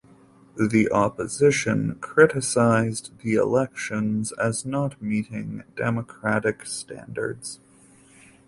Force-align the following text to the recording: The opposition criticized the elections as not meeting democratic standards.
The 0.57 0.89
opposition 0.91 1.93
criticized 2.01 3.15
the 3.19 3.35
elections 3.35 4.31
as 4.31 4.65
not 4.65 4.99
meeting 4.99 5.61
democratic 5.75 6.65
standards. 6.65 7.59